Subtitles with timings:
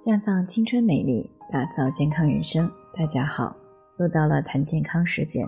[0.00, 2.70] 绽放青春美丽，打造健康人生。
[2.96, 3.56] 大家好，
[3.98, 5.44] 又到了谈健康时间。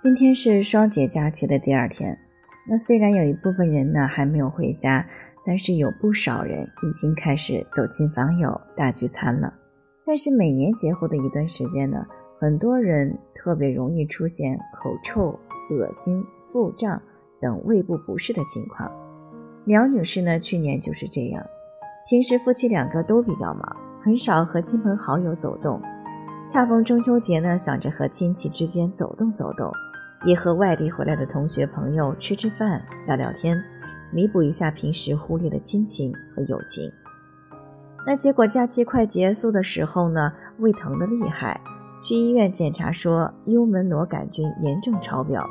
[0.00, 2.18] 今天是双节假期的第二天。
[2.68, 5.08] 那虽然有一部分人呢还没有回家，
[5.44, 9.54] 但是有不少人已经开始走亲访友、大聚餐了。
[10.04, 12.04] 但是每年节后的一段时间呢，
[12.40, 15.38] 很多人特别容易出现口臭、
[15.70, 16.20] 恶心、
[16.52, 17.00] 腹胀
[17.40, 18.90] 等胃部不适的情况。
[19.64, 21.46] 苗女士呢，去年就是这样。
[22.08, 25.82] 平时夫妻两个都比较忙，很少和亲朋好友走动。
[26.46, 29.72] 恰逢中秋节呢，想着和亲戚之间走动走动，
[30.24, 33.60] 也和外地回来的同学朋友吃吃饭、聊聊天，
[34.12, 36.88] 弥补一下平时忽略的亲情和友情。
[38.06, 41.60] 那结果假期快结束的时候呢，胃疼的厉害，
[42.04, 45.44] 去医院检查说幽门螺杆菌严重超标。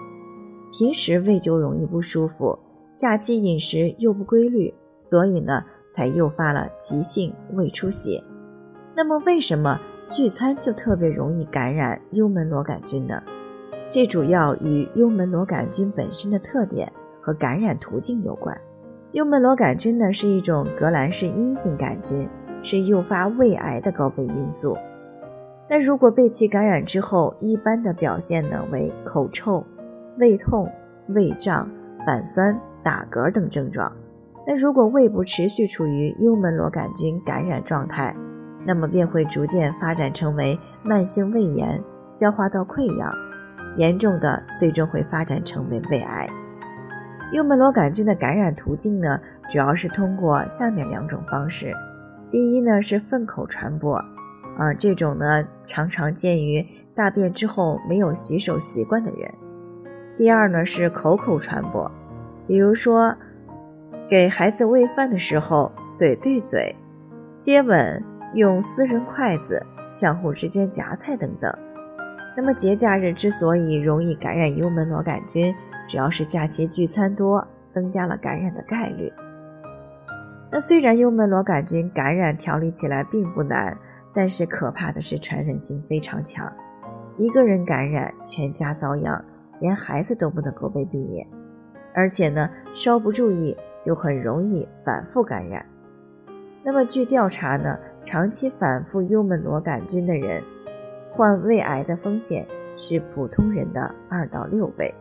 [0.72, 2.58] 平时胃就容易不舒服，
[2.96, 5.62] 假期饮食又不规律，所以呢。
[5.96, 8.22] 才诱发了急性胃出血。
[8.94, 9.80] 那么，为什么
[10.10, 13.24] 聚餐就特别容易感染幽门螺杆菌呢？
[13.90, 18.60] 这主要与幽门螺杆菌本身的特点和感染途径有关。
[19.14, 22.28] 幽门螺杆菌呢是一种革兰氏阴性杆菌，
[22.62, 24.76] 是诱发胃癌的高危因素。
[25.70, 29.66] 那如果被其感染之后，一般的表现呢为口臭、
[30.18, 30.70] 胃痛、
[31.08, 31.70] 胃胀、
[32.06, 33.90] 反酸、打嗝等症状。
[34.48, 38.16] 那如果胃部持续处于幽门螺杆菌感染状态，
[38.64, 43.12] 那么便会逐渐发展成为慢性胃炎、消化道溃疡，
[43.76, 46.30] 严重的最终会发展成为胃癌。
[47.32, 51.74] 幽门螺杆菌的感染途径呢，主要是通过下面两种方式。
[52.30, 53.96] 第一呢是粪口传播，
[54.58, 59.34] 啊，这种呢常常见于大便之后没有洗手习惯的人。
[60.16, 61.92] 第二呢是口口传播，
[62.46, 63.16] 比如说。
[64.08, 66.76] 给孩子喂饭的时候，嘴对嘴
[67.40, 68.04] 接吻，
[68.36, 71.52] 用私人筷子相互之间夹菜等等。
[72.38, 75.56] 那么节假日之所以容易感染幽门螺杆菌，
[75.88, 79.12] 主要是假期聚餐多，增加了感染的概率。
[80.52, 83.76] 那虽然幽门螺杆菌感染调理起来并不难，
[84.14, 86.52] 但是可怕的是传染性非常强，
[87.18, 89.26] 一个人感染，全家遭殃，
[89.60, 91.26] 连孩子都不能够被避免。
[91.96, 93.58] 而且呢，稍不注意。
[93.86, 95.64] 就很容易反复感染。
[96.64, 100.42] 那么据调查呢，长期反复幽门螺杆菌的人，
[101.12, 102.44] 患胃癌的风险
[102.76, 104.92] 是普通人的二到六倍。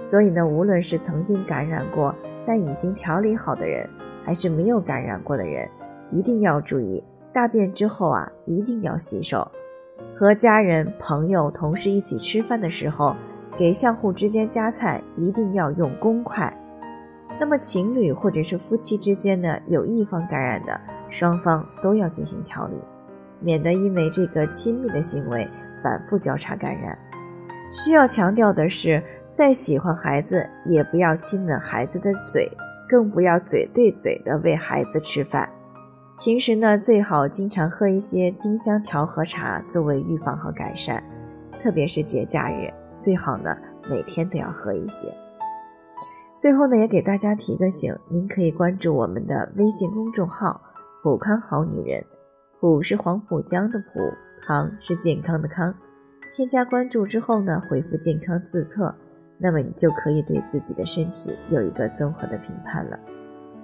[0.00, 2.14] 所以呢，无论是曾经感染过
[2.46, 3.86] 但已经调理好的人，
[4.24, 5.68] 还是没有感染过的人，
[6.10, 9.46] 一定要注意，大便之后啊，一定要洗手。
[10.14, 13.14] 和家人、朋友、同事一起吃饭的时候，
[13.58, 16.50] 给相互之间夹菜，一定要用公筷。
[17.38, 22.74] 那么情侣或者是夫妻之间呢，有一方感染的，双方都要进行调理，
[23.40, 25.46] 免得因为这个亲密的行为
[25.82, 26.98] 反复交叉感染。
[27.70, 29.02] 需要强调的是，
[29.34, 32.50] 再喜欢孩子，也不要亲吻孩子的嘴，
[32.88, 35.46] 更不要嘴对嘴的喂孩子吃饭。
[36.18, 41.04] 平时呢，最好经常喝一些丁香调和茶作为预防和改善，
[41.60, 43.54] 特别是节假日，最好呢
[43.90, 45.14] 每天都要喝一些。
[46.36, 50.60] 最后呢，也给大家提个醒，您可以关注我们的微信公众号
[51.02, 52.04] “普康好女人”，
[52.60, 54.00] 普是黄浦江的浦，
[54.46, 55.74] 康是健康的康。
[56.34, 58.94] 添加关注之后呢，回复“健康自测”，
[59.40, 62.98] 那么你就可以对自己的身体有一个综合的评判了。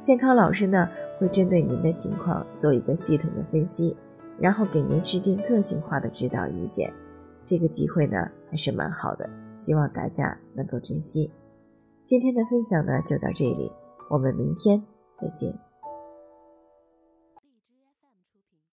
[0.00, 0.88] 健康老师呢，
[1.18, 3.94] 会针对您的情况做一个系统的分析，
[4.38, 6.90] 然后给您制定个性化的指导意见。
[7.44, 11.30] 这个机会呢，还是蛮好的，希望大家能够珍惜。
[12.04, 13.70] 今天的分享呢就到这里，
[14.10, 14.82] 我们明天
[15.16, 15.71] 再见。